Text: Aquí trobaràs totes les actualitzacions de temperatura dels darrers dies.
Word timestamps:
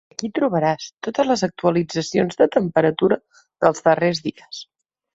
Aquí 0.13 0.27
trobaràs 0.37 0.87
totes 1.07 1.29
les 1.33 1.43
actualitzacions 1.49 2.41
de 2.41 2.49
temperatura 2.59 3.21
dels 3.39 3.89
darrers 3.91 4.27
dies. 4.31 4.69